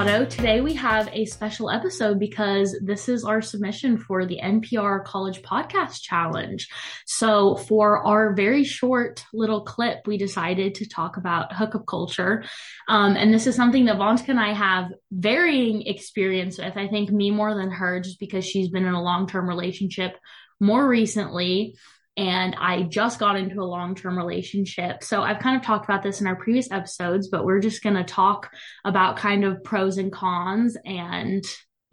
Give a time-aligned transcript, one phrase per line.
[0.00, 5.42] Today we have a special episode because this is our submission for the NPR College
[5.42, 6.66] Podcast Challenge.
[7.04, 12.44] So, for our very short little clip, we decided to talk about hookup culture.
[12.88, 16.78] Um, and this is something that Avantika and I have varying experience with.
[16.78, 20.16] I think me more than her, just because she's been in a long term relationship
[20.60, 21.76] more recently
[22.16, 25.02] and I just got into a long term relationship.
[25.02, 27.96] So I've kind of talked about this in our previous episodes, but we're just going
[27.96, 28.50] to talk
[28.84, 31.44] about kind of pros and cons and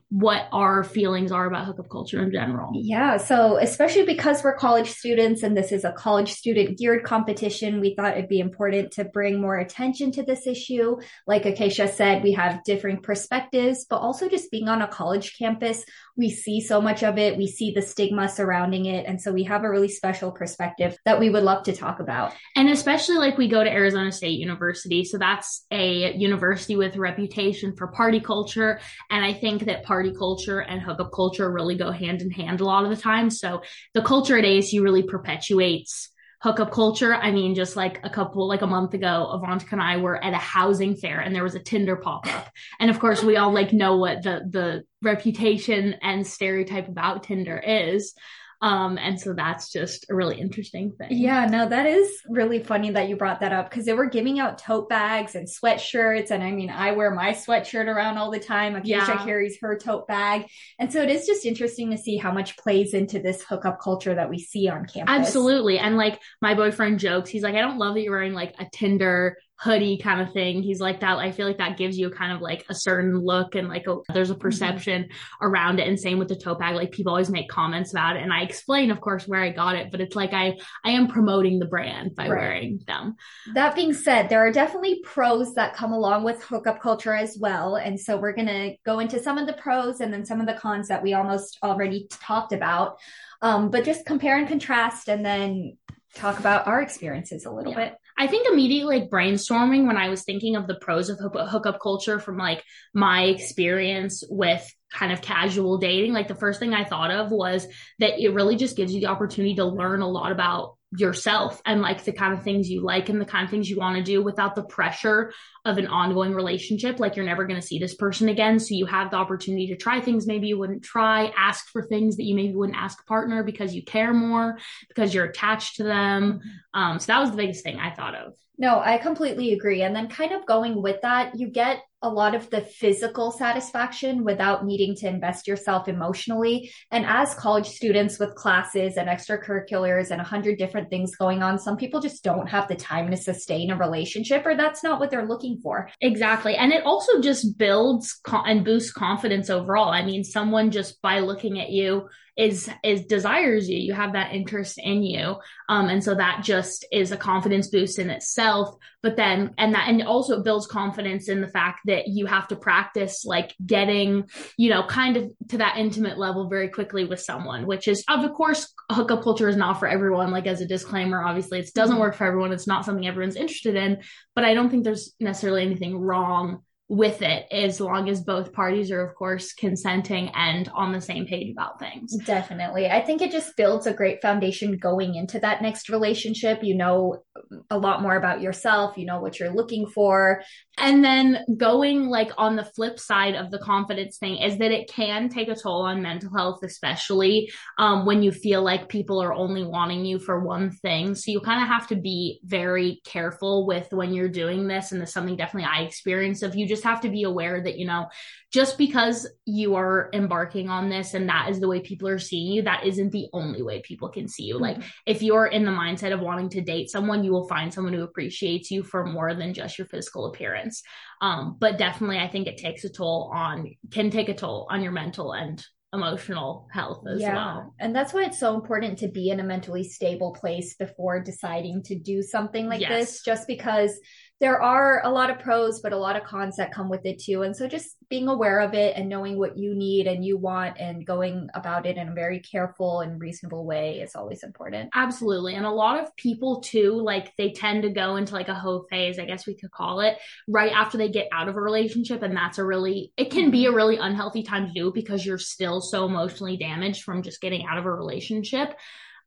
[0.10, 2.72] what our feelings are about hookup culture in general.
[2.74, 3.18] Yeah.
[3.18, 7.94] So, especially because we're college students and this is a college student geared competition, we
[7.94, 10.98] thought it'd be important to bring more attention to this issue.
[11.26, 15.84] Like Acacia said, we have differing perspectives, but also just being on a college campus,
[16.16, 17.38] we see so much of it.
[17.38, 19.06] We see the stigma surrounding it.
[19.06, 22.34] And so we have a really special perspective that we would love to talk about.
[22.56, 25.04] And especially like we go to Arizona State University.
[25.04, 28.80] So that's a university with a reputation for party culture.
[29.12, 32.64] And I think that party culture and hookup culture really go hand in hand a
[32.64, 33.32] lot of the time.
[33.32, 33.64] So
[33.96, 37.16] the culture at ASU really perpetuates hookup culture.
[37.16, 40.34] I mean, just like a couple, like a month ago, Avantika and I were at
[40.34, 42.52] a housing fair and there was a Tinder pop up.
[42.80, 47.58] And of course, we all like know what the, the reputation and stereotype about Tinder
[47.58, 48.14] is.
[48.62, 51.10] Um, and so that's just a really interesting thing.
[51.12, 54.40] Yeah, no, that is really funny that you brought that up because they were giving
[54.40, 56.32] out tote bags and sweatshirts.
[56.32, 58.76] And I mean, I wear my sweatshirt around all the time.
[58.76, 59.24] Acacia yeah.
[59.24, 60.48] carries her tote bag.
[60.80, 64.16] And so it is just interesting to see how much plays into this hookup culture
[64.16, 65.16] that we see on campus.
[65.16, 65.78] Absolutely.
[65.78, 68.66] And like my boyfriend jokes, he's like, I don't love that you're wearing like a
[68.72, 70.62] Tinder hoodie kind of thing.
[70.62, 71.18] He's like that.
[71.18, 73.98] I feel like that gives you kind of like a certain look and like a,
[74.14, 74.42] there's a mm-hmm.
[74.42, 75.46] perception mm-hmm.
[75.46, 75.88] around it.
[75.88, 76.76] And same with the tote bag.
[76.76, 78.24] Like people always make comments about it.
[78.24, 81.08] And I explain, of course, where I got it, but it's like I, I am
[81.08, 82.40] promoting the brand by right.
[82.40, 83.16] wearing them.
[83.54, 87.78] That being said, there are definitely pros that come along with hookup culture as well.
[87.78, 90.46] And so we're going to go into some of the pros and then some of
[90.46, 93.00] the cons that we almost already talked about.
[93.42, 95.78] Um, but just compare and contrast and then
[96.16, 97.90] talk about our experiences a little yeah.
[97.90, 97.98] bit.
[98.18, 102.20] I think immediately like brainstorming when I was thinking of the pros of hookup culture
[102.20, 102.64] from like
[102.94, 107.68] my experience with kind of casual dating, like the first thing I thought of was
[108.00, 111.82] that it really just gives you the opportunity to learn a lot about yourself and
[111.82, 114.04] like the kind of things you like and the kind of things you want to
[114.04, 115.34] do without the pressure
[115.66, 117.00] of an ongoing relationship.
[117.00, 118.58] Like you're never going to see this person again.
[118.60, 122.16] So you have the opportunity to try things maybe you wouldn't try, ask for things
[122.18, 125.84] that you maybe wouldn't ask a partner because you care more, because you're attached to
[125.84, 126.40] them.
[126.74, 128.34] Um, so that was the biggest thing I thought of.
[128.58, 129.84] No, I completely agree.
[129.84, 134.24] And then kind of going with that, you get a lot of the physical satisfaction
[134.24, 136.72] without needing to invest yourself emotionally.
[136.92, 141.58] And as college students with classes and extracurriculars and a hundred different things going on,
[141.58, 145.10] some people just don't have the time to sustain a relationship or that's not what
[145.10, 145.90] they're looking for.
[146.02, 146.56] Exactly.
[146.56, 149.90] And it also just builds and boosts confidence overall.
[149.90, 152.08] I mean, someone just by looking at you
[152.38, 153.78] is is desires you.
[153.80, 155.38] You have that interest in you.
[155.70, 158.76] Um and so that just is a confidence boost in itself.
[159.02, 162.56] But then and that and also builds confidence in the fact that you have to
[162.56, 167.66] practice like getting you know kind of to that intimate level very quickly with someone
[167.66, 170.32] which is of course hookup culture is not for everyone.
[170.32, 172.02] Like as a disclaimer obviously it doesn't mm-hmm.
[172.02, 172.54] work for everyone.
[172.54, 174.02] It's not something everyone's interested in.
[174.36, 178.92] But i don't think there's necessarily anything wrong with it as long as both parties
[178.92, 182.16] are of course consenting and on the same page about things.
[182.26, 182.88] Definitely.
[182.88, 186.64] I think it just builds a great foundation going into that next relationship.
[186.64, 187.24] You know
[187.70, 188.98] a lot more about yourself.
[188.98, 190.42] You know what you're looking for.
[190.78, 194.90] And then going like on the flip side of the confidence thing is that it
[194.90, 199.34] can take a toll on mental health especially um, when you feel like people are
[199.34, 201.16] only wanting you for one thing.
[201.16, 205.02] So you kind of have to be very careful with when you're doing this and
[205.02, 207.78] this is something definitely i experience of you just just have to be aware that,
[207.78, 208.08] you know,
[208.54, 212.54] just because you are embarking on this and that is the way people are seeing
[212.54, 214.56] you, that isn't the only way people can see you.
[214.56, 214.64] Mm-hmm.
[214.64, 217.94] Like, if you're in the mindset of wanting to date someone, you will find someone
[217.94, 220.84] who appreciates you for more than just your physical appearance.
[221.20, 224.82] Um, but definitely, I think it takes a toll on, can take a toll on
[224.84, 227.34] your mental and emotional health as yeah.
[227.34, 227.74] well.
[227.80, 231.84] And that's why it's so important to be in a mentally stable place before deciding
[231.84, 232.92] to do something like yes.
[232.92, 233.98] this, just because
[234.40, 237.20] there are a lot of pros, but a lot of cons that come with it
[237.20, 237.42] too.
[237.42, 240.80] And so just being aware of it and knowing what you need and you want
[240.80, 244.92] and going about it in a very careful and reasonable way is always important.
[244.94, 245.56] Absolutely.
[245.56, 248.86] And a lot of people too, like they tend to go into like a hoe
[248.90, 250.18] phase, I guess we could call it,
[250.48, 252.22] right after they get out of a relationship.
[252.22, 255.40] And that's a really, it can be a really unhealthy time to do because you're
[255.40, 258.76] still so emotionally damaged from just getting out of a relationship.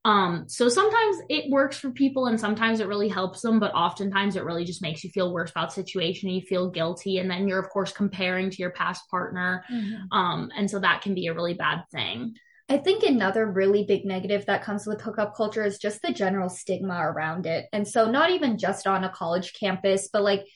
[0.05, 4.35] Um, so sometimes it works for people and sometimes it really helps them, but oftentimes
[4.37, 6.31] it really just makes you feel worse about the situation.
[6.31, 7.19] You feel guilty.
[7.19, 9.65] And then you're, of course, comparing to your past partner.
[9.71, 10.17] Mm-hmm.
[10.17, 12.35] Um, and so that can be a really bad thing.
[12.71, 16.49] I think another really big negative that comes with hookup culture is just the general
[16.49, 17.67] stigma around it.
[17.73, 20.47] And so, not even just on a college campus, but like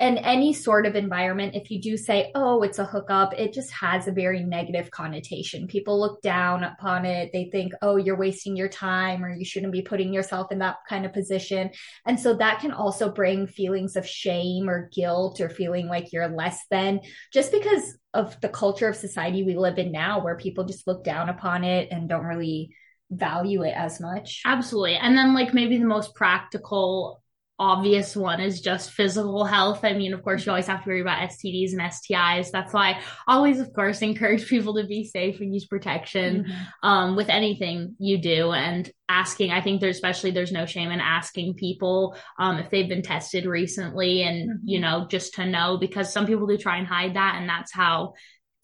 [0.00, 3.70] in any sort of environment, if you do say, oh, it's a hookup, it just
[3.70, 5.68] has a very negative connotation.
[5.68, 7.30] People look down upon it.
[7.32, 10.78] They think, oh, you're wasting your time or you shouldn't be putting yourself in that
[10.88, 11.70] kind of position.
[12.06, 16.28] And so that can also bring feelings of shame or guilt or feeling like you're
[16.28, 17.00] less than
[17.32, 21.04] just because of the culture of society we live in now where people just look
[21.04, 22.74] down upon it and don't really
[23.10, 24.42] value it as much.
[24.44, 24.96] Absolutely.
[24.96, 27.22] And then like maybe the most practical
[27.58, 29.84] obvious one is just physical health.
[29.84, 32.50] I mean, of course, you always have to worry about STDs and STIs.
[32.50, 36.88] That's why I always, of course, encourage people to be safe and use protection mm-hmm.
[36.88, 38.52] um, with anything you do.
[38.52, 42.88] And asking, I think there's especially there's no shame in asking people um, if they've
[42.88, 44.68] been tested recently, and mm-hmm.
[44.68, 47.72] you know, just to know because some people do try and hide that, and that's
[47.72, 48.14] how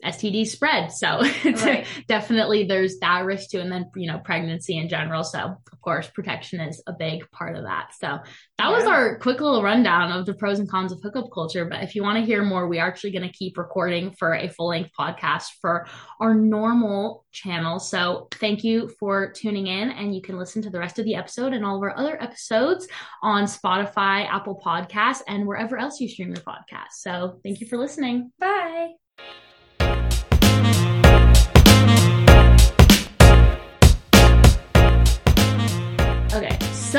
[0.05, 0.93] STDs spread.
[0.93, 1.87] So right.
[2.08, 3.61] definitely there's that risk too.
[3.61, 5.25] And then, you know, pregnancy in general.
[5.25, 7.91] So of course, protection is a big part of that.
[7.99, 8.23] So that
[8.58, 8.70] yeah.
[8.70, 11.64] was our quick little rundown of the pros and cons of hookup culture.
[11.64, 14.35] But if you want to hear more, we are actually going to keep recording for
[14.35, 15.87] a full length podcast for
[16.20, 17.79] our normal channel.
[17.79, 21.14] So thank you for tuning in and you can listen to the rest of the
[21.14, 22.87] episode and all of our other episodes
[23.23, 26.93] on Spotify, Apple Podcasts, and wherever else you stream your podcast.
[26.93, 28.32] So thank you for listening.
[28.38, 28.91] Bye.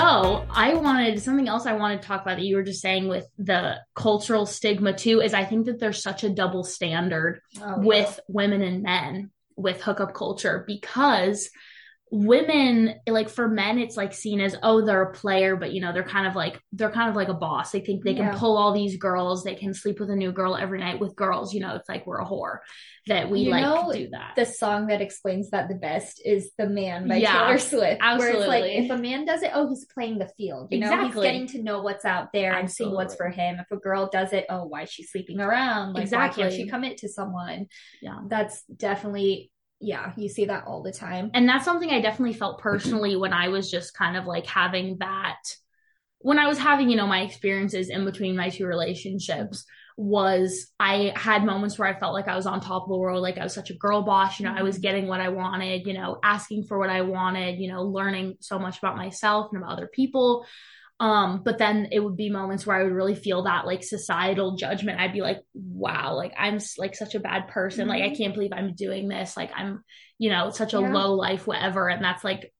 [0.01, 3.07] So I wanted something else I wanted to talk about that you were just saying
[3.07, 7.79] with the cultural stigma too is I think that there's such a double standard oh,
[7.79, 8.23] with yeah.
[8.27, 11.49] women and men with hookup culture because
[12.13, 15.93] women like for men it's like seen as oh they're a player but you know
[15.93, 17.71] they're kind of like they're kind of like a boss.
[17.71, 19.45] They think they can pull all these girls.
[19.45, 21.53] They can sleep with a new girl every night with girls.
[21.53, 22.57] You know it's like we're a whore
[23.07, 24.33] that we you like know, do that.
[24.35, 28.37] the song that explains that the best is the man by yeah, taylor swift absolutely.
[28.37, 30.67] where it's like if a man does it oh he's playing the field.
[30.69, 31.07] You exactly.
[31.07, 32.59] know he's getting to know what's out there absolutely.
[32.59, 33.57] and seeing what's for him.
[33.57, 35.93] If a girl does it oh why is she sleeping around?
[35.93, 36.43] Like exactly.
[36.43, 37.67] why can't she commit to someone?
[38.01, 38.19] Yeah.
[38.27, 39.49] That's definitely
[39.81, 41.31] yeah, you see that all the time.
[41.33, 44.97] And that's something I definitely felt personally when I was just kind of like having
[44.99, 45.37] that
[46.23, 49.65] when I was having, you know, my experiences in between my two relationships
[49.97, 53.21] was I had moments where I felt like I was on top of the world,
[53.21, 54.81] like I was such a girl boss, you know, I was mm-hmm.
[54.81, 58.57] getting what I wanted, you know, asking for what I wanted, you know, learning so
[58.57, 60.45] much about myself and about other people.
[61.01, 64.55] Um, but then it would be moments where I would really feel that like societal
[64.55, 64.99] judgment.
[64.99, 67.81] I'd be like, wow, like I'm like such a bad person.
[67.81, 67.89] Mm-hmm.
[67.89, 68.15] Like I mm-hmm.
[68.17, 69.35] can't believe I'm doing this.
[69.35, 69.83] Like I'm,
[70.19, 70.93] you know, such a yeah.
[70.93, 71.89] low life, whatever.
[71.89, 72.53] And that's like,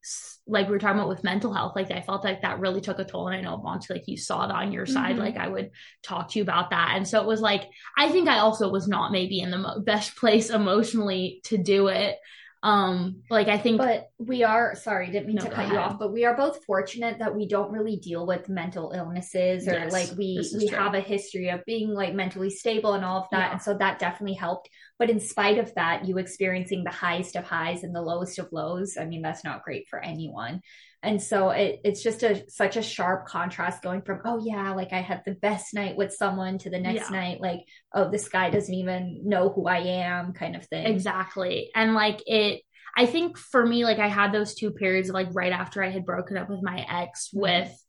[0.48, 1.74] like we were talking about with mental health.
[1.76, 3.28] Like I felt like that really took a toll.
[3.28, 4.94] And I know Monty, like you saw it on your mm-hmm.
[4.94, 5.18] side.
[5.18, 5.70] Like I would
[6.02, 6.94] talk to you about that.
[6.96, 9.82] And so it was like, I think I also was not maybe in the mo-
[9.82, 12.18] best place emotionally to do it.
[12.63, 15.74] Um, like I think, but we are sorry, didn't mean no, to cut ahead.
[15.74, 19.68] you off, but we are both fortunate that we don't really deal with mental illnesses
[19.68, 20.78] or yes, like we we true.
[20.78, 23.52] have a history of being like mentally stable and all of that, yeah.
[23.54, 24.69] and so that definitely helped.
[25.00, 28.50] But in spite of that, you experiencing the highest of highs and the lowest of
[28.52, 30.62] lows, I mean, that's not great for anyone.
[31.03, 34.93] And so it, it's just a such a sharp contrast going from, oh yeah, like
[34.93, 37.17] I had the best night with someone to the next yeah.
[37.17, 37.62] night, like,
[37.93, 40.86] oh, this guy doesn't even know who I am kind of thing.
[40.86, 41.72] Exactly.
[41.75, 42.62] And like it
[42.96, 46.05] I think for me, like I had those two periods like right after I had
[46.05, 47.39] broken up with my ex mm-hmm.
[47.41, 47.81] with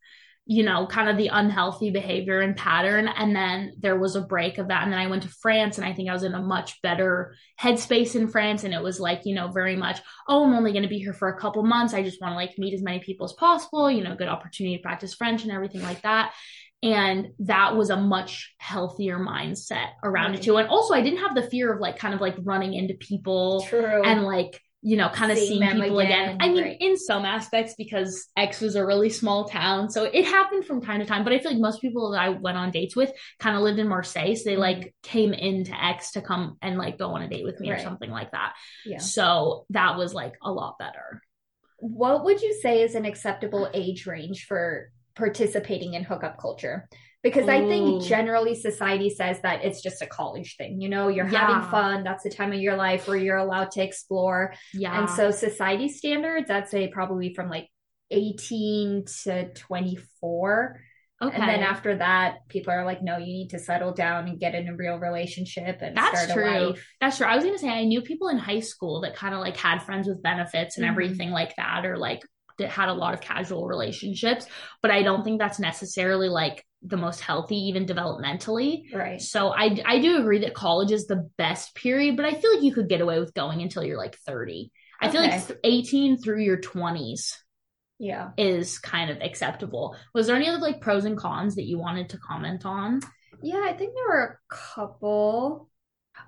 [0.44, 3.06] you know, kind of the unhealthy behavior and pattern.
[3.06, 4.82] And then there was a break of that.
[4.82, 7.36] And then I went to France and I think I was in a much better
[7.60, 8.64] headspace in France.
[8.64, 11.12] And it was like, you know, very much, oh, I'm only going to be here
[11.12, 11.94] for a couple months.
[11.94, 14.76] I just want to like meet as many people as possible, you know, good opportunity
[14.76, 16.32] to practice French and everything like that.
[16.82, 20.40] And that was a much healthier mindset around right.
[20.40, 20.56] it too.
[20.56, 23.64] And also I didn't have the fear of like kind of like running into people
[23.68, 24.02] True.
[24.02, 26.30] and like you know, kind of seeing, seeing people again.
[26.30, 26.36] again.
[26.40, 26.76] I mean, right.
[26.80, 29.88] in some aspects, because Aix was a really small town.
[29.90, 31.22] So it happened from time to time.
[31.22, 33.78] But I feel like most people that I went on dates with kind of lived
[33.78, 34.34] in Marseille.
[34.34, 34.60] So they mm-hmm.
[34.60, 37.78] like came into Aix to come and like go on a date with me right.
[37.78, 38.54] or something like that.
[38.84, 38.98] Yeah.
[38.98, 41.22] So that was like a lot better.
[41.78, 46.88] What would you say is an acceptable age range for participating in hookup culture?
[47.22, 50.80] Because I think generally society says that it's just a college thing.
[50.80, 51.46] You know, you're yeah.
[51.46, 52.02] having fun.
[52.02, 54.54] That's the time of your life where you're allowed to explore.
[54.74, 54.98] Yeah.
[54.98, 57.68] And so society standards, I'd say probably from like
[58.10, 60.80] 18 to 24.
[61.22, 61.36] Okay.
[61.36, 64.56] And then after that, people are like, no, you need to settle down and get
[64.56, 66.50] in a real relationship and That's start true.
[66.50, 66.86] a life.
[67.00, 67.26] That's true.
[67.26, 69.56] I was going to say, I knew people in high school that kind of like
[69.56, 70.90] had friends with benefits and mm-hmm.
[70.90, 72.22] everything like that, or like
[72.70, 74.46] had a lot of casual relationships,
[74.82, 78.92] but I don't think that's necessarily like the most healthy, even developmentally.
[78.92, 79.20] Right.
[79.20, 82.64] So I I do agree that college is the best period, but I feel like
[82.64, 84.70] you could get away with going until you're like 30.
[85.00, 87.36] I feel like 18 through your 20s
[87.98, 88.30] Yeah.
[88.36, 89.96] is kind of acceptable.
[90.14, 93.00] Was there any other like pros and cons that you wanted to comment on?
[93.42, 95.68] Yeah, I think there were a couple.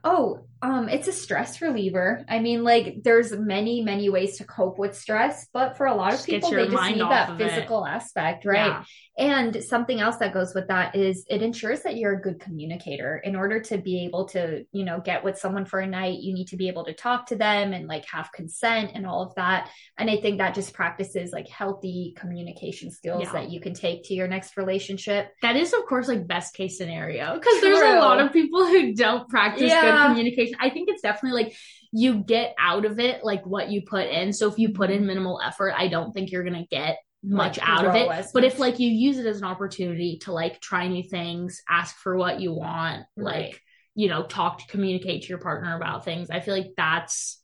[0.02, 2.25] Oh, um, it's a stress reliever.
[2.26, 6.14] I mean, like, there's many, many ways to cope with stress, but for a lot
[6.14, 7.50] of Just people, they just need that of it.
[7.50, 8.68] physical aspect, right?
[8.68, 8.85] Yeah.
[9.16, 13.18] And something else that goes with that is it ensures that you're a good communicator.
[13.23, 16.33] In order to be able to, you know, get with someone for a night, you
[16.35, 19.35] need to be able to talk to them and like have consent and all of
[19.37, 19.71] that.
[19.99, 23.33] And I think that just practices like healthy communication skills Yeah.
[23.35, 25.30] that you can take to your next relationship.
[25.42, 28.94] That is, of course, like best case scenario because there's a lot of people who
[28.94, 29.83] don't practice Yeah.
[29.83, 30.53] good communication.
[30.61, 31.56] I think it's definitely like
[31.92, 34.32] you get out of it like what you put in.
[34.32, 37.68] So if you put in minimal effort, I don't think you're gonna get much Like,
[37.68, 38.06] out of it.
[38.34, 38.52] But much.
[38.52, 42.16] if like you use it as an opportunity to like try new things, ask for
[42.16, 43.46] what you want, Right.
[43.50, 43.61] like
[43.96, 47.40] you know, talk to communicate to your partner about things, I feel like that's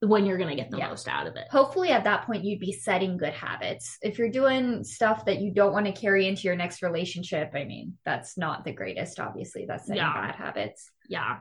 [0.00, 0.88] when you're gonna get the Yeah.
[0.90, 1.46] most out of it.
[1.50, 3.96] hopefully at that point you'd be setting good habits.
[4.02, 7.64] If you're doing stuff that you don't want to carry into your next relationship, I
[7.64, 9.64] mean, that's not the greatest, obviously.
[9.66, 10.12] That's setting Yeah.
[10.12, 10.90] bad habits.
[11.08, 11.38] Yeah.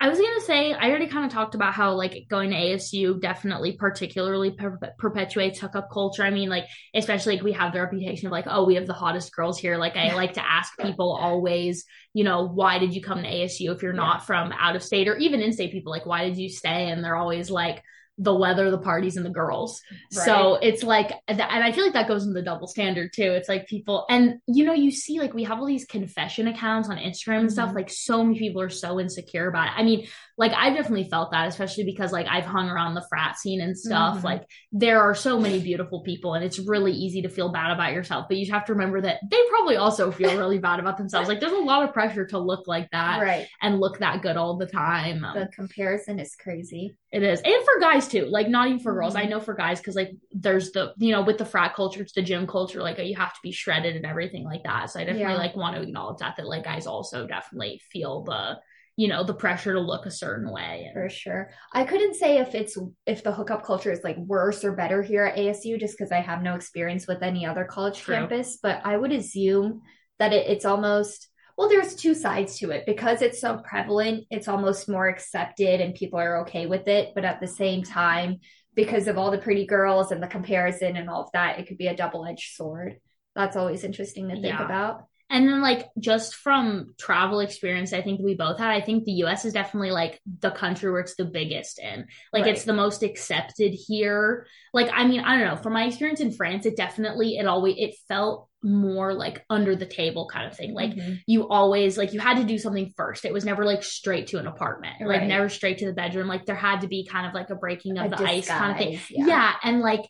[0.00, 3.20] I was gonna say I already kind of talked about how like going to ASU
[3.20, 6.22] definitely particularly per- perpetuates hookup culture.
[6.22, 8.92] I mean, like especially like we have the reputation of like oh we have the
[8.92, 9.76] hottest girls here.
[9.76, 13.74] Like I like to ask people always, you know, why did you come to ASU
[13.74, 16.38] if you're not from out of state or even in state people like why did
[16.38, 16.90] you stay?
[16.90, 17.82] And they're always like
[18.18, 19.80] the weather, the parties, and the girls.
[20.10, 23.32] So it's like, and I feel like that goes in the double standard too.
[23.32, 26.88] It's like people, and you know, you see like we have all these confession accounts
[26.88, 27.70] on Instagram and stuff.
[27.70, 27.76] Mhm.
[27.76, 29.72] Like so many people are so insecure about it.
[29.76, 30.06] I mean,
[30.36, 33.78] like I've definitely felt that, especially because like I've hung around the frat scene and
[33.78, 34.18] stuff.
[34.18, 34.24] Mhm.
[34.24, 37.92] Like there are so many beautiful people, and it's really easy to feel bad about
[37.92, 38.26] yourself.
[38.28, 41.28] But you have to remember that they probably also feel really bad about themselves.
[41.28, 43.46] Like there's a lot of pressure to look like that right.
[43.62, 45.20] and look that good all the time.
[45.20, 46.96] The comparison is crazy.
[47.10, 47.40] It is.
[47.40, 48.26] And for guys too.
[48.26, 49.14] Like not even for girls.
[49.14, 49.30] I mm-hmm.
[49.30, 52.22] know for guys cuz like there's the you know with the frat culture, it's the
[52.22, 54.90] gym culture like you have to be shredded and everything like that.
[54.90, 55.38] So I definitely Yeah.
[55.38, 58.58] like want to acknowledge that that like guys also definitely feel the
[58.96, 60.84] you know the pressure to look a certain way.
[60.86, 61.50] And, For sure.
[61.72, 65.24] I couldn't say if it's if the hookup culture is like worse or better here
[65.24, 68.16] at ASU just because I have no experience with any other college True.
[68.16, 69.82] campus, but I would assume
[70.18, 74.46] that it, it's almost well, there's two sides to it because it's so prevalent, it's
[74.46, 77.10] almost more accepted and people are okay with it.
[77.16, 78.38] But at the same time,
[78.76, 81.76] because of all the pretty girls and the comparison and all of that, it could
[81.76, 83.00] be a double-edged sword.
[83.34, 84.64] That's always interesting to think Yeah.
[84.64, 85.06] about.
[85.30, 89.12] And then like just from travel experience, I think we both had, I think the
[89.24, 92.06] US is definitely like the country where it's the biggest in.
[92.32, 92.54] Like Right.
[92.54, 94.46] it's the most accepted here.
[94.72, 97.74] Like I mean, I don't know, from my experience in France, it definitely it always
[97.78, 100.72] it felt more like under the table kind of thing.
[100.74, 101.20] Like Mhm.
[101.26, 103.24] you always like you had to do something first.
[103.24, 104.94] It was never like straight to an apartment.
[105.00, 105.28] Like Right.
[105.28, 106.26] never straight to the bedroom.
[106.26, 108.72] Like there had to be kind of like a breaking of A the ice kind
[108.72, 108.92] of thing.
[108.92, 109.52] disguise, Yeah.
[109.62, 110.08] and like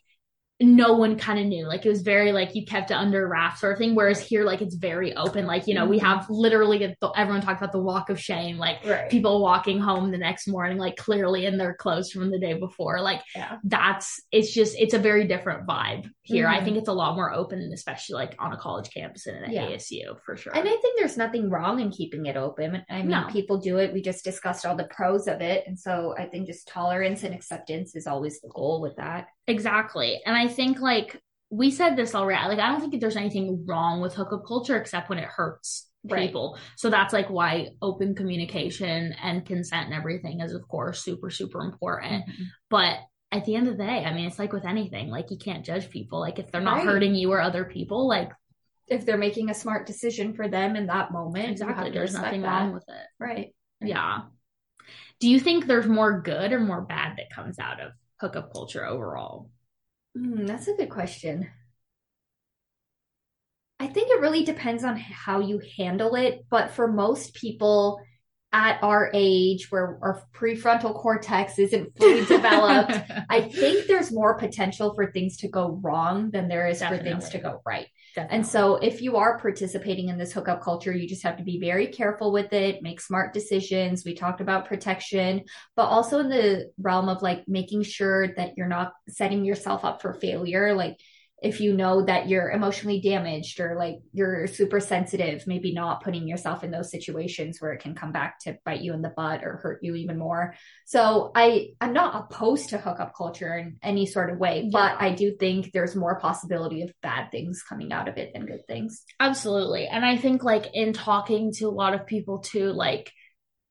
[0.61, 1.65] no one kind of knew.
[1.65, 3.95] Like it was very like you kept it under wraps sort of thing.
[3.95, 5.45] Whereas here, like it's very open.
[5.45, 6.03] Like you know, we Mhm.
[6.03, 8.57] have literally the, everyone talked about the walk of shame.
[8.57, 9.09] Like Right.
[9.09, 13.01] people walking home the next morning, like clearly in their clothes from the day before.
[13.01, 13.57] Like Yeah.
[13.63, 16.47] that's it's just it's a very different vibe here.
[16.47, 16.63] I Mhm.
[16.65, 19.67] think it's a lot more open, especially like on a college campus and at Yeah.
[19.67, 20.53] ASU for sure.
[20.55, 22.83] And I think there's nothing wrong in keeping it open.
[22.89, 23.27] I mean, No.
[23.29, 23.93] people do it.
[23.93, 25.63] We just discussed all the pros of it.
[25.67, 29.27] And so I think just tolerance and acceptance is always the goal with that.
[29.49, 30.21] Exactly.
[30.25, 32.47] And I think like we said this already.
[32.47, 35.87] Like I don't think that there's anything wrong with hookup culture except when it hurts
[36.09, 36.27] Right.
[36.27, 36.57] people.
[36.77, 41.59] So that's like why open communication and consent and everything is of course super super
[41.61, 42.23] important.
[42.25, 42.43] Mm-hmm.
[42.69, 42.99] But
[43.33, 45.09] at the end of the day, I mean it's like with anything.
[45.09, 46.19] Like you can't judge people.
[46.21, 46.85] Like if they're not Right.
[46.85, 48.31] hurting you or other people, like
[48.87, 52.47] If they're making a smart decision for them in that moment, exactly there's nothing that.
[52.61, 53.07] wrong with it.
[53.19, 53.53] Right.
[53.81, 54.21] Yeah.
[55.19, 58.85] Do you think there's more good or more bad that comes out of hookup culture
[58.85, 59.49] overall?
[60.15, 61.49] Hmm, that's a good question.
[63.79, 68.01] I think it really depends on how you handle it, but for most people
[68.51, 72.91] at our age where our prefrontal cortex isn't fully developed,
[73.29, 77.29] I think there's more potential for things to go wrong than there is for things
[77.29, 77.87] to go right.
[78.15, 78.35] Definitely.
[78.37, 81.59] And so if you are participating in this hookup culture, you just have to be
[81.59, 84.03] very careful with it, make smart decisions.
[84.05, 85.43] We talked about protection,
[85.75, 90.01] but also in the realm of like making sure that you're not setting yourself up
[90.01, 90.73] for failure.
[90.73, 90.99] Like
[91.41, 96.27] if you know that you're emotionally damaged or like you're super sensitive, maybe not putting
[96.27, 99.43] yourself in those situations where it can come back to bite you in the butt
[99.43, 100.53] or hurt you even more.
[100.85, 104.69] So I I'm not opposed to hookup culture in any sort of way, yeah.
[104.71, 108.45] but I do think there's more possibility of bad things coming out of it than
[108.45, 109.03] good things.
[109.19, 109.87] Absolutely.
[109.87, 113.11] And I think like in talking to a lot of people too, like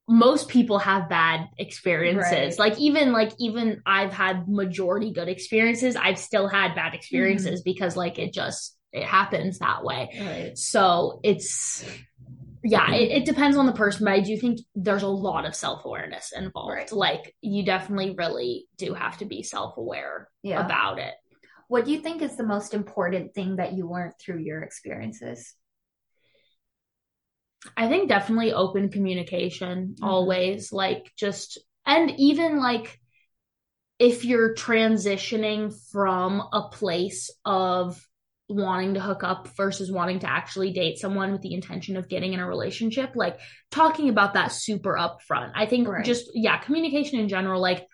[0.09, 2.59] most people have bad experiences.
[2.59, 2.71] Right.
[2.71, 5.97] Like even like even I've had majority good experiences.
[5.97, 7.71] I've still had bad experiences mm-hmm.
[7.71, 10.11] because like it just it happens that way.
[10.19, 10.59] Right.
[10.59, 11.85] So it's
[12.65, 15.55] yeah, it, it, depends on the person, but I do think there's a lot of
[15.55, 16.73] self awareness involved.
[16.73, 16.93] Right.
[16.93, 20.65] Like you definitely really do have to be self aware yeah.
[20.65, 21.15] about it.
[21.69, 25.55] What do you think is the most important thing that you learned through your experiences?
[27.77, 30.05] I think definitely open communication mm-hmm.
[30.05, 33.01] always, like just, and even like
[33.99, 38.01] if you're transitioning from a place of
[38.49, 42.33] wanting to hook up versus wanting to actually date someone with the intention of getting
[42.33, 43.39] in a relationship, like
[43.71, 45.53] talking about that super upfront.
[45.55, 46.05] I think right.
[46.05, 47.87] just, yeah, communication in general, like,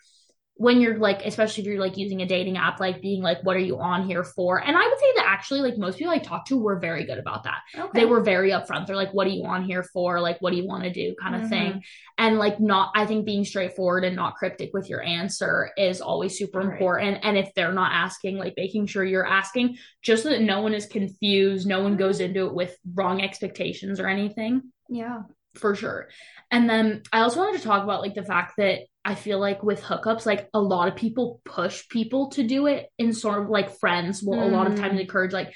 [0.57, 3.57] when you're like, especially if you're like using a dating app, like being like, what
[3.57, 4.63] are you on here for?
[4.63, 7.19] And I would say that actually, like most people I talked to were very good
[7.19, 7.63] about that.
[7.77, 8.01] Okay.
[8.01, 8.87] They were very upfront.
[8.87, 10.21] They're like, what are you on here for?
[10.21, 11.17] Like, what do you want to do?
[11.21, 11.51] kind of mm-hmm.
[11.51, 11.83] thing.
[12.19, 16.39] And like, not, I think being straightforward and not cryptic with your answer is always
[16.39, 16.73] super right.
[16.73, 17.19] important.
[17.25, 20.73] And if they're not asking, like making sure you're asking just so that no one
[20.73, 24.63] is confused, no one goes into it with wrong expectations or anything.
[24.89, 25.23] Yeah.
[25.57, 26.11] For sure.
[26.51, 29.63] And then I also wanted to talk about like the fact that I feel like
[29.63, 33.51] with hookups, like a lot of people push people to do it in sort of
[33.51, 34.45] like friends will mm.
[34.45, 35.03] a lot of times mm.
[35.03, 35.53] encourage like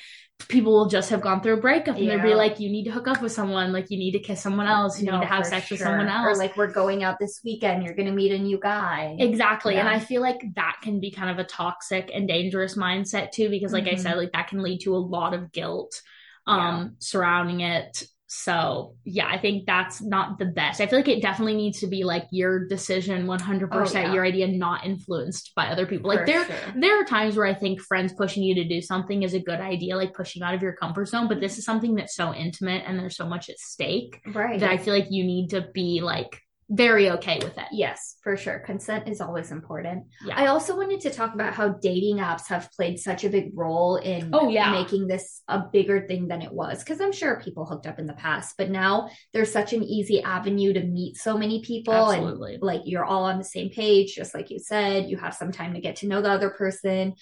[0.49, 2.17] people will just have gone through a breakup and yeah.
[2.17, 4.40] they'll be like, you need to hook up with someone, like you need to kiss
[4.40, 5.75] someone else, you no, need to have sex sure.
[5.75, 6.26] with someone else.
[6.26, 9.17] Or like we're going out this weekend, you're gonna meet a new guy.
[9.19, 9.75] Exactly.
[9.75, 9.81] Yeah.
[9.81, 13.49] And I feel like that can be kind of a toxic and dangerous mindset too,
[13.49, 13.99] because like mm-hmm.
[13.99, 16.00] I said, like that can lead to a lot of guilt
[16.47, 16.88] um yeah.
[17.00, 20.83] surrounding it so yeah, I think that's not the best.
[20.83, 24.47] I feel like it definitely needs to be like your decision 100% oh, your idea
[24.49, 26.11] not influenced by other people.
[26.11, 26.57] Like For there sure.
[26.77, 29.61] there are times where I think friends pushing you to do something is a good
[29.61, 31.41] idea, like pushing out of your comfort zone, but mm-hmm.
[31.45, 34.61] this is something that's so intimate and there's so much at stake right.
[34.61, 37.66] that I feel like you need to be like very okay with it.
[37.72, 38.59] Yes, for sure.
[38.59, 40.04] Consent is always important.
[40.24, 40.35] Yeah.
[40.37, 43.96] I also wanted to talk about how dating apps have played such a big role
[43.96, 44.72] in oh, yeah.
[44.72, 46.81] making this a bigger thing than it was.
[46.81, 50.22] Because I'm sure people hooked up in the past, but now there's such an easy
[50.22, 51.94] avenue to meet so many people.
[51.94, 52.54] Absolutely.
[52.54, 55.52] And like you're all on the same page, just like you said, you have some
[55.52, 57.14] time to get to know the other person.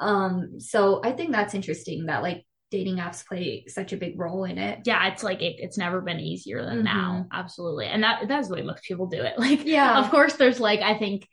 [0.00, 4.44] Um, so I think that's interesting that like dating apps play such a big role
[4.44, 4.80] in it.
[4.84, 6.84] Yeah, it's like it, it's never been easier than mm-hmm.
[6.84, 7.26] now.
[7.32, 7.86] Absolutely.
[7.86, 9.34] And that that's the way most people do it.
[9.38, 9.98] Like yeah.
[9.98, 11.26] of course there's like I think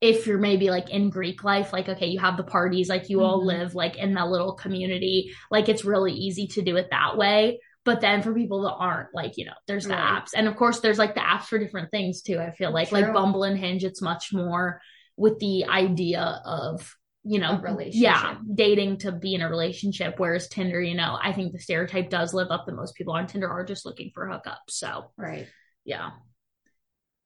[0.00, 3.18] if you're maybe like in Greek life, like okay, you have the parties, like you
[3.18, 3.26] mm-hmm.
[3.26, 7.16] all live like in that little community, like it's really easy to do it that
[7.16, 7.60] way.
[7.84, 10.22] But then for people that aren't, like, you know, there's the right.
[10.22, 10.30] apps.
[10.34, 12.38] And of course there's like the apps for different things too.
[12.38, 13.00] I feel like True.
[13.00, 14.82] like Bumble and Hinge, it's much more
[15.16, 20.14] with the idea of you know, yeah, dating to be in a relationship.
[20.18, 23.26] Whereas Tinder, you know, I think the stereotype does live up that most people on
[23.26, 24.70] Tinder are just looking for hookups.
[24.70, 25.46] So, right.
[25.84, 26.10] Yeah.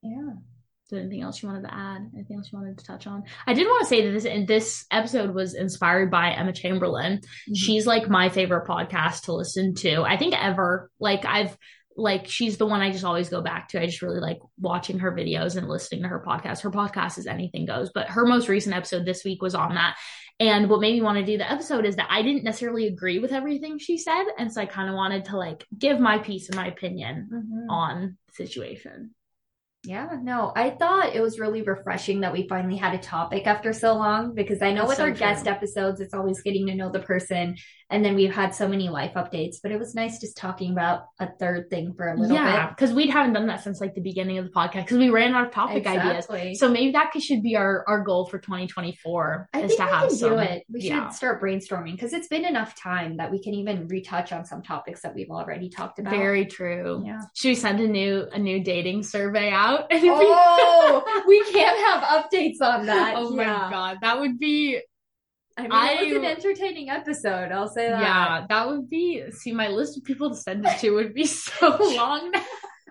[0.02, 0.33] Yeah.
[0.92, 2.11] So anything else you wanted to add?
[2.14, 3.22] Anything else you wanted to touch on?
[3.46, 7.18] I did want to say that this this episode was inspired by Emma Chamberlain.
[7.18, 7.55] Mm-hmm.
[7.55, 10.02] She's like my favorite podcast to listen to.
[10.02, 10.90] I think ever.
[11.00, 11.57] Like I've
[11.96, 13.81] like she's the one I just always go back to.
[13.81, 16.62] I just really like watching her videos and listening to her podcast.
[16.62, 19.96] Her podcast is anything goes, but her most recent episode this week was on that.
[20.40, 23.18] And what made me want to do the episode is that I didn't necessarily agree
[23.18, 24.24] with everything she said.
[24.38, 27.70] And so I kind of wanted to like give my piece and my opinion mm-hmm.
[27.70, 29.14] on the situation.
[29.84, 33.72] Yeah, no, I thought it was really refreshing that we finally had a topic after
[33.72, 35.18] so long because I know That's with so our true.
[35.18, 37.56] guest episodes, it's always getting to know the person
[37.92, 41.08] and then we've had so many life updates, but it was nice just talking about
[41.20, 42.54] a third thing for a little yeah, bit.
[42.54, 45.10] Yeah, because we haven't done that since like the beginning of the podcast because we
[45.10, 46.40] ran out of topic exactly.
[46.40, 46.58] ideas.
[46.58, 50.30] So maybe that should be our, our goal for 2024 I is to have some.
[50.30, 50.64] Do it.
[50.72, 51.04] We yeah.
[51.04, 54.62] should start brainstorming because it's been enough time that we can even retouch on some
[54.62, 56.14] topics that we've already talked about.
[56.14, 57.02] Very true.
[57.04, 57.20] Yeah.
[57.34, 59.71] Should we send a new a new dating survey out?
[59.92, 63.14] oh, we can't have updates on that.
[63.16, 63.37] Oh yeah.
[63.37, 64.80] my god, that would be
[65.56, 67.52] I mean, I, it was an entertaining episode.
[67.52, 68.00] I'll say that.
[68.00, 69.22] Yeah, that would be.
[69.30, 72.32] See, my list of people to send it to would be so long.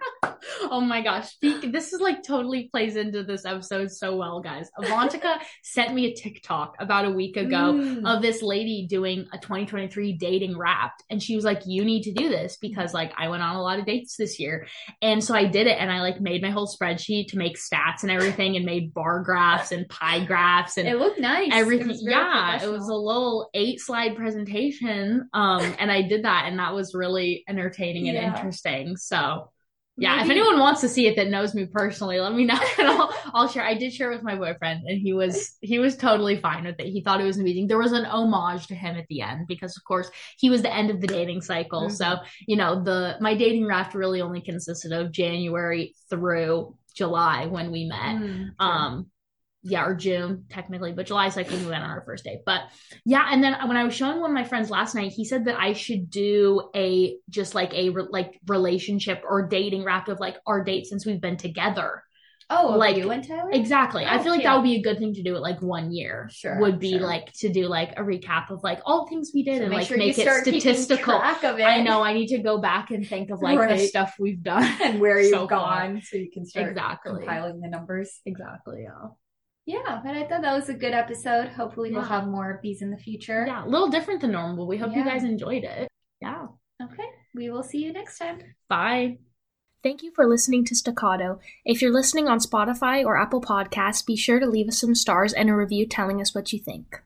[0.71, 1.35] oh my gosh.
[1.41, 4.69] This is like totally plays into this episode so well, guys.
[4.77, 8.05] Avantika sent me a TikTok about a week ago mm.
[8.05, 11.03] of this lady doing a 2023 dating wrapped.
[11.09, 13.61] And she was like, you need to do this because like I went on a
[13.61, 14.67] lot of dates this year.
[15.01, 18.03] And so I did it and I like made my whole spreadsheet to make stats
[18.03, 21.49] and everything and made bar graphs and pie graphs and it looked nice.
[21.53, 21.89] Everything.
[21.91, 22.63] It yeah.
[22.63, 25.29] It was a little eight slide presentation.
[25.33, 28.35] Um, and I did that and that was really entertaining and yeah.
[28.35, 28.97] interesting.
[28.97, 29.49] So
[29.97, 30.25] yeah, Maybe.
[30.25, 33.13] if anyone wants to see it that knows me personally, let me know and I'll,
[33.33, 33.63] I'll share.
[33.63, 36.87] I did share with my boyfriend and he was he was totally fine with it.
[36.87, 37.67] He thought it was amazing.
[37.67, 40.73] There was an homage to him at the end because of course he was the
[40.73, 41.83] end of the dating cycle.
[41.83, 41.95] Mm-hmm.
[41.95, 47.71] So, you know, the my dating raft really only consisted of January through July when
[47.71, 48.15] we met.
[48.15, 48.65] Mm-hmm.
[48.65, 49.10] Um
[49.63, 52.39] yeah, or June technically, but July is like when we went on our first date.
[52.45, 52.61] But
[53.05, 55.45] yeah, and then when I was showing one of my friends last night, he said
[55.45, 60.37] that I should do a just like a like relationship or dating wrap of like
[60.47, 62.03] our date since we've been together.
[62.53, 63.49] Oh, like you and Tyler?
[63.51, 64.03] Exactly.
[64.03, 65.93] Oh, I feel like that would be a good thing to do at like one
[65.93, 66.29] year.
[66.33, 66.59] Sure.
[66.59, 66.99] Would be sure.
[66.99, 69.73] like to do like a recap of like all the things we did so and
[69.73, 71.15] like sure make it statistical.
[71.15, 71.63] It.
[71.63, 73.77] I know I need to go back and think of like right.
[73.77, 76.01] the stuff we've done and where you've gone far.
[76.01, 77.19] so you can start exactly.
[77.19, 78.19] compiling the numbers.
[78.25, 78.81] Exactly.
[78.83, 79.11] Yeah.
[79.65, 81.49] Yeah, but I thought that was a good episode.
[81.49, 81.97] Hopefully, yeah.
[81.97, 83.45] we'll have more of these in the future.
[83.47, 84.67] Yeah, a little different than normal.
[84.67, 84.99] We hope yeah.
[84.99, 85.87] you guys enjoyed it.
[86.21, 86.47] Yeah.
[86.81, 87.05] Okay.
[87.35, 88.39] We will see you next time.
[88.67, 89.19] Bye.
[89.83, 91.39] Thank you for listening to Staccato.
[91.65, 95.33] If you're listening on Spotify or Apple Podcasts, be sure to leave us some stars
[95.33, 97.01] and a review telling us what you think.